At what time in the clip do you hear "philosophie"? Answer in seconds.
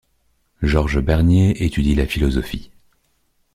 2.07-2.71